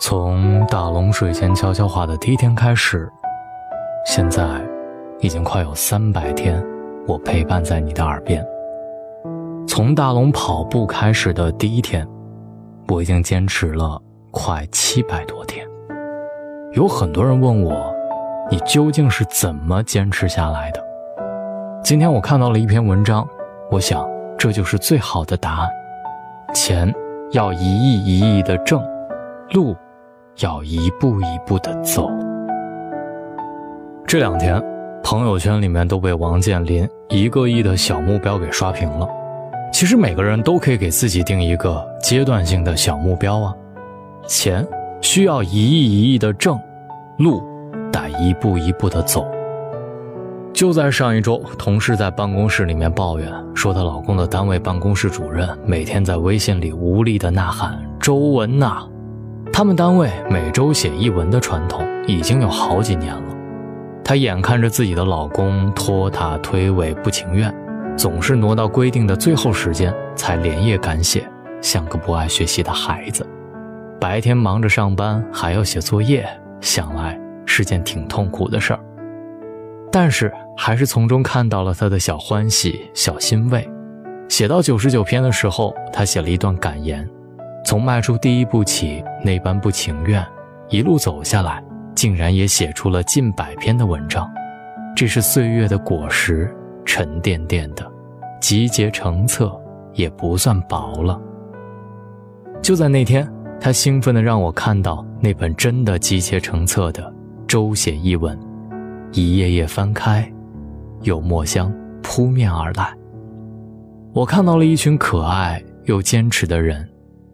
[0.00, 3.06] 从大龙睡前悄悄话的第一天开始，
[4.06, 4.42] 现在
[5.18, 6.64] 已经快有三百天，
[7.06, 8.42] 我陪伴在你的耳边。
[9.68, 12.08] 从大龙跑步开始的第一天，
[12.88, 14.00] 我已经坚持了
[14.30, 15.66] 快七百多天。
[16.72, 17.94] 有很多人问我，
[18.50, 20.82] 你究竟是怎么坚持下来的？
[21.84, 23.28] 今天我看到了一篇文章，
[23.70, 24.08] 我想
[24.38, 25.68] 这就是最好的答案：
[26.54, 26.90] 钱
[27.32, 28.82] 要一亿一亿的挣，
[29.52, 29.76] 路。
[30.40, 32.10] 要一步一步的走。
[34.06, 34.62] 这两天，
[35.02, 39.08] 朋友圈里面都被王健林一个亿的小目标给刷屏了。
[39.72, 43.54] 其实每个人都可以给自己定一个阶段性的小目标啊。
[44.26, 44.66] 钱
[45.00, 46.58] 需要一亿一亿的挣，
[47.18, 47.42] 路
[47.92, 49.26] 得一步一步的走。
[50.52, 58.82] 就在上一周，同事在办公室里面抱怨说，她老公的单位办公室主任每天在微信里无力的呐喊：“周文呐。”
[59.52, 63.36] 他们单位每周写一文的传统已经有好几年了，
[64.02, 67.54] 她眼看着自己的老公拖沓推诿不情愿，
[67.96, 71.28] 总是挪到规定的最后时间才连夜赶写，
[71.60, 73.26] 像个不爱学习的孩子。
[74.00, 76.26] 白天忙着上班还要写作业，
[76.60, 78.80] 想来是件挺痛苦的事儿。
[79.92, 83.68] 但是还是从中看到了他的小欢喜、小欣慰。
[84.28, 87.06] 写到九十九篇的时候，他写了一段感言。
[87.64, 90.24] 从迈出第一步起，那般不情愿，
[90.68, 91.62] 一路走下来，
[91.94, 94.28] 竟然也写出了近百篇的文章。
[94.96, 96.52] 这是岁月的果实，
[96.84, 97.86] 沉甸甸的，
[98.40, 99.54] 集结成册，
[99.94, 101.20] 也不算薄了。
[102.60, 103.30] 就在那天，
[103.60, 107.12] 他兴奋地让我看到那本真的集结成册的
[107.46, 108.38] 周写一文，
[109.12, 110.30] 一页页翻开，
[111.02, 112.92] 有墨香扑面而来。
[114.12, 116.86] 我看到了一群可爱又坚持的人。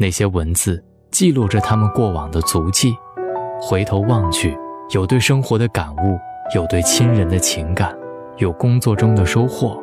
[0.00, 2.96] 那些文字记录着他们过往的足迹，
[3.60, 4.56] 回头望去，
[4.94, 6.16] 有对生活的感悟，
[6.54, 7.92] 有对亲人的情感，
[8.36, 9.82] 有工作中的收获，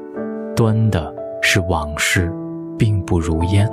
[0.56, 2.34] 端的是往事，
[2.80, 3.70] 并不如烟。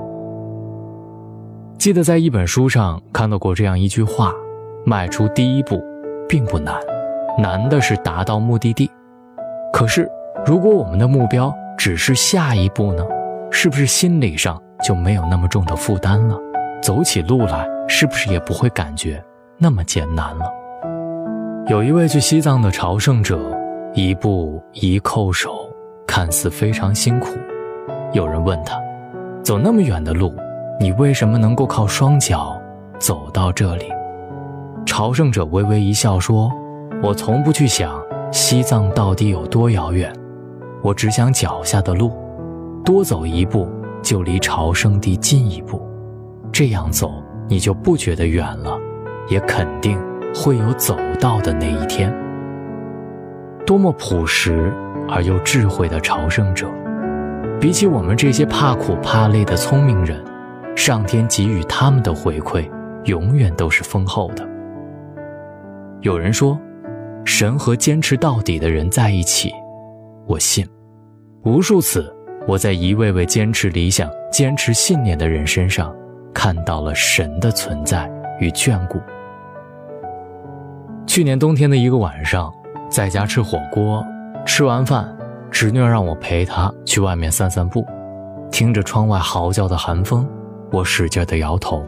[1.78, 4.32] 记得在一本书上看到过这样一句话：
[4.84, 5.80] 迈出第一步，
[6.28, 6.74] 并不难，
[7.38, 8.90] 难的是达到目的地。
[9.72, 10.10] 可是，
[10.44, 13.06] 如果我们的目标只是下一步呢？
[13.54, 14.60] 是不是心理上？
[14.82, 16.36] 就没有那么重的负担了，
[16.82, 19.22] 走起路来是不是也不会感觉
[19.56, 20.44] 那么艰难了？
[21.68, 23.38] 有一位去西藏的朝圣者，
[23.94, 25.70] 一步一叩首，
[26.06, 27.28] 看似非常辛苦。
[28.12, 28.80] 有人问他，
[29.42, 30.34] 走那么远的路，
[30.80, 32.60] 你为什么能够靠双脚
[32.98, 33.86] 走到这里？
[34.84, 36.50] 朝圣者微微一笑说
[37.00, 40.12] ：“我从不去想西藏到底有多遥远，
[40.82, 42.12] 我只想脚下的路，
[42.84, 43.68] 多走一步。”
[44.02, 45.80] 就离朝圣地近一步，
[46.52, 48.78] 这样走你就不觉得远了，
[49.28, 49.98] 也肯定
[50.34, 52.12] 会有走到的那一天。
[53.64, 54.72] 多么朴实
[55.08, 56.68] 而又智慧的朝圣者，
[57.60, 60.22] 比起我们这些怕苦怕累的聪明人，
[60.76, 62.68] 上天给予他们的回馈
[63.04, 64.46] 永远都是丰厚的。
[66.00, 66.58] 有人说，
[67.24, 69.52] 神和坚持到底的人在一起，
[70.26, 70.66] 我信，
[71.44, 72.12] 无数次。
[72.46, 75.94] 我在一位位坚持理想、坚持信念的人身上，
[76.34, 78.10] 看到了神的存在
[78.40, 79.00] 与眷顾。
[81.06, 82.52] 去年冬天的一个晚上，
[82.88, 84.04] 在家吃火锅，
[84.44, 85.16] 吃完饭，
[85.50, 87.86] 侄女让我陪她去外面散散步。
[88.50, 90.28] 听着窗外嚎叫的寒风，
[90.70, 91.86] 我使劲地摇头。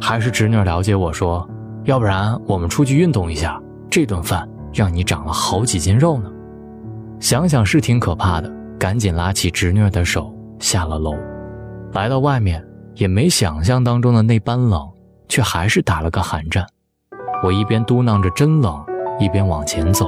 [0.00, 1.46] 还是侄女了解我说
[1.84, 3.60] ：“要不然我们出去运动一下，
[3.90, 6.30] 这顿饭让你长了好几斤肉呢。”
[7.20, 8.50] 想想是挺可怕的。
[8.80, 11.14] 赶紧拉起侄女的手下了楼，
[11.92, 14.88] 来到外面也没想象当中的那般冷，
[15.28, 16.66] 却还是打了个寒战。
[17.44, 18.82] 我一边嘟囔着真冷，
[19.18, 20.06] 一边往前走。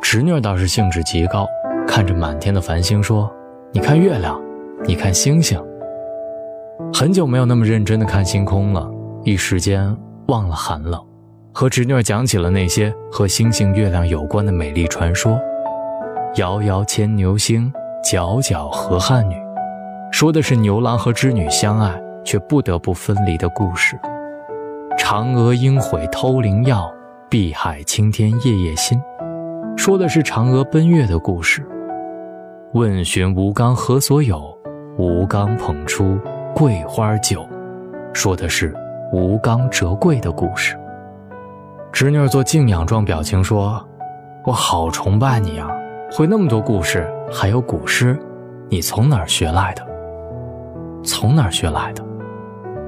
[0.00, 1.48] 侄女倒是兴致极高，
[1.84, 3.28] 看着满天的繁星说
[3.74, 4.40] ：“你看月亮，
[4.84, 5.60] 你看星星。”
[6.94, 8.88] 很久没有那么认真的看星空了，
[9.24, 9.96] 一时间
[10.28, 11.04] 忘了寒冷，
[11.52, 15.36] 和侄女讲起了那些和星星、月亮有关的美丽传说。
[16.36, 17.72] 遥遥牵牛星。
[18.02, 19.36] 皎皎河汉女，
[20.10, 23.98] 说的是牛郎和织女相爱却不得不分离的故事。
[24.98, 26.92] 嫦娥应悔偷灵药，
[27.28, 29.00] 碧海青天夜夜心，
[29.76, 31.66] 说的是嫦娥奔月的故事。
[32.72, 34.56] 问询吴刚何所有，
[34.98, 36.18] 吴刚捧出
[36.54, 37.46] 桂花酒，
[38.12, 38.74] 说的是
[39.12, 40.76] 吴刚折桂的故事。
[41.92, 43.84] 侄女做敬仰状表情说
[44.46, 45.68] ：“我好崇拜你啊，
[46.12, 48.18] 会那么多故事。”还有古诗，
[48.68, 49.86] 你从哪儿学来的？
[51.04, 52.04] 从哪儿学来的？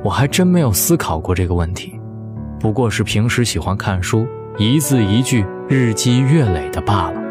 [0.02, 1.96] 我还真没有思考过这个问题。
[2.58, 4.26] 不过是平时喜欢看书，
[4.58, 7.22] 一字一句日积月累的罢了。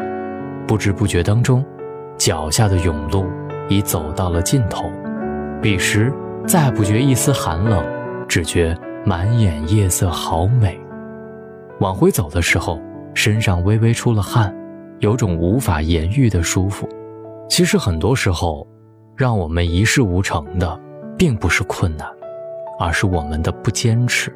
[0.66, 1.62] 不知不觉当中，
[2.16, 3.26] 脚下的甬路
[3.68, 4.90] 已走到了尽头。
[5.60, 6.10] 彼时
[6.46, 7.84] 再不觉一丝寒冷，
[8.26, 8.74] 只觉
[9.04, 10.80] 满眼夜色好美。
[11.80, 12.80] 往回走的时候，
[13.12, 14.54] 身上微微出了汗，
[15.02, 16.88] 有种无法言喻的舒服。
[17.48, 18.64] 其实很多时候，
[19.16, 20.80] 让我们一事无成的，
[21.18, 22.08] 并不是困难，
[22.78, 24.32] 而是我们的不坚持，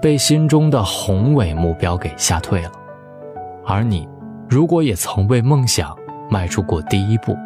[0.00, 2.72] 被心中的宏伟目标给吓退了。
[3.66, 4.08] 而你，
[4.48, 5.94] 如果也曾为梦想
[6.30, 7.36] 迈出过第一步，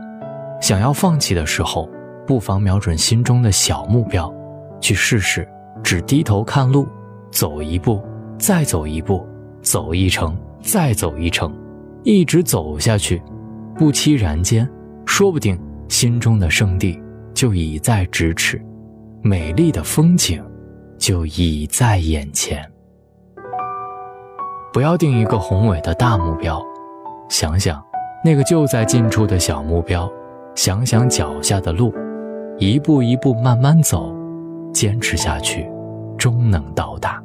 [0.60, 1.90] 想要放弃的时候，
[2.24, 4.32] 不妨瞄准心中的小目标，
[4.80, 5.48] 去试试，
[5.82, 6.86] 只低头看路，
[7.32, 8.00] 走一步，
[8.38, 9.26] 再走一步。
[9.62, 11.52] 走一程，再走一程，
[12.02, 13.22] 一直走下去，
[13.76, 14.68] 不期然间，
[15.06, 15.58] 说不定
[15.88, 17.00] 心中的圣地
[17.34, 18.60] 就已在咫尺，
[19.22, 20.42] 美丽的风景
[20.98, 22.64] 就已在眼前。
[24.72, 26.62] 不要定一个宏伟的大目标，
[27.28, 27.82] 想想
[28.24, 30.10] 那个就在近处的小目标，
[30.54, 31.92] 想想脚下的路，
[32.58, 34.14] 一步一步慢慢走，
[34.72, 35.68] 坚持下去，
[36.16, 37.19] 终能到达。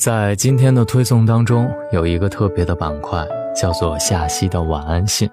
[0.00, 3.22] 在今天的推送当中，有一个特别的板块，
[3.54, 5.28] 叫做夏曦的晚安信。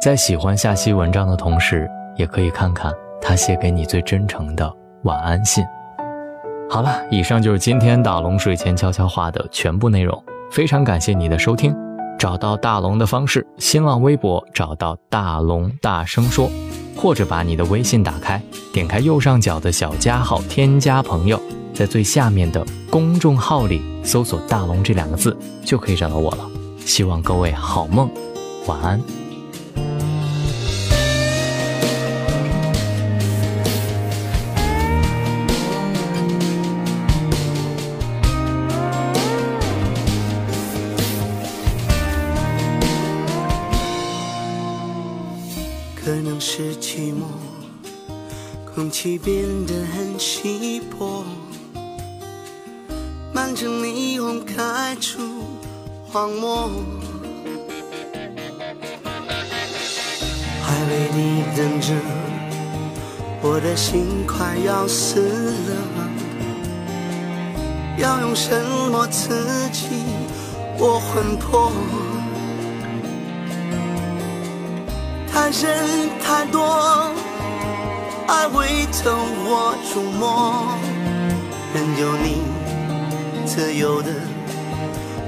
[0.00, 4.72] 在喜欢夏曦文章的同时，也可以看看他写给你最真诚的
[5.02, 5.64] 晚安信。
[6.70, 10.22] 好了，以上就是今天大龙睡前悄悄话的全部内容。
[10.52, 11.74] 非常感谢你的收听。
[12.16, 16.48] 找到大龙的方式：新浪微博找到大龙大声说，
[16.96, 18.40] 或者把你的微信打开，
[18.72, 21.40] 点开右上角的小加号，添加朋友。
[21.72, 26.50] 在最下面的公众号里搜索“大龙”这两个字，就可以找到我了。
[26.84, 28.10] 希望各位好梦，
[28.66, 29.00] 晚安。
[45.94, 47.22] 可能是寂寞，
[48.74, 51.22] 空气变得很稀薄。
[53.50, 55.18] 看着霓虹开出
[56.08, 56.70] 荒漠，
[60.62, 61.92] 还为你等着，
[63.42, 65.18] 我的心快要死
[65.66, 65.74] 了。
[67.98, 68.54] 要用什
[68.92, 69.88] 么刺激
[70.78, 71.72] 我魂魄？
[75.28, 77.12] 太深太多，
[78.28, 79.12] 爱未曾
[79.44, 80.78] 我触摸，
[81.74, 82.69] 任由你。
[83.44, 84.10] 自由的，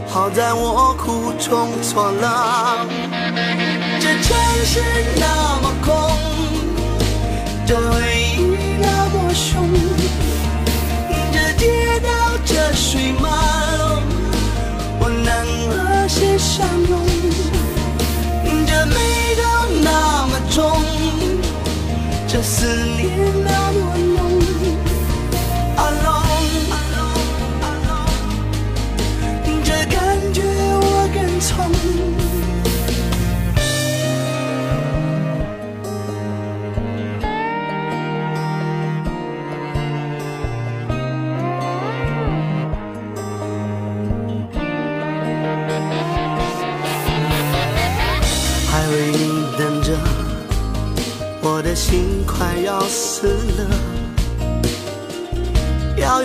[0.09, 2.87] 好在我苦中作乐。
[4.01, 4.81] 这城市
[5.17, 5.27] 那
[5.61, 5.93] 么空，
[7.67, 8.01] 这回
[8.37, 8.39] 忆
[8.81, 9.69] 那么凶，
[11.33, 12.09] 这街道
[12.45, 13.29] 这水马
[13.79, 14.03] 龙，
[15.01, 15.35] 我能
[15.71, 16.93] 和谁相拥？
[18.67, 18.95] 这眉
[19.37, 19.43] 头
[19.83, 20.81] 那么重，
[22.29, 22.67] 这思
[22.97, 23.42] 念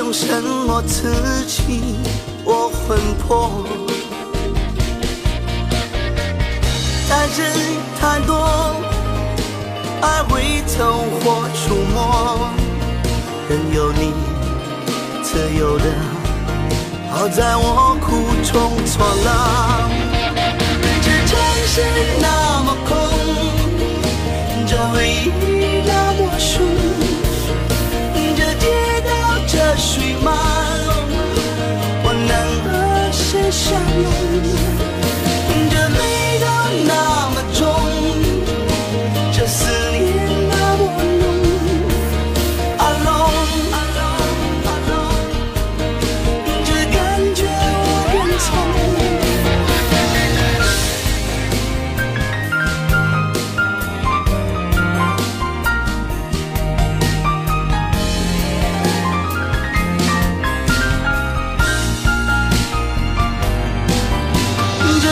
[0.08, 1.12] 用什么刺
[1.46, 1.98] 激
[2.46, 3.66] 我魂魄？
[7.10, 7.46] 太真
[8.00, 8.74] 太多，
[10.00, 10.88] 爱未曾
[11.26, 12.50] 我触摸，
[13.50, 14.14] 任由你
[15.22, 15.84] 自由的，
[17.12, 19.90] 好在我苦中作乐。
[21.04, 21.38] 这城
[21.68, 21.82] 市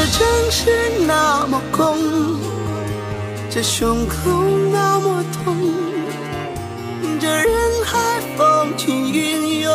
[0.05, 0.69] 这城市
[1.07, 1.97] 那么空，
[3.49, 4.29] 这胸口
[4.71, 5.57] 那么痛，
[7.19, 7.47] 这人
[7.83, 9.73] 海风起云涌，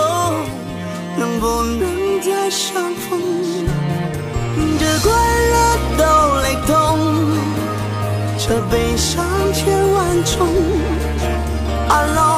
[1.17, 3.21] 能不能再相逢？
[4.79, 5.11] 这快
[5.51, 5.57] 乐
[5.99, 6.05] 都
[6.43, 7.37] 雷同，
[8.39, 10.47] 这悲伤千万种。
[11.89, 12.30] Alone。